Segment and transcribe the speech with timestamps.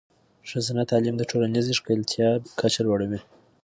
[0.49, 3.19] ښځینه تعلیم د ټولنیزې ښکیلتیا کچه لوړوي.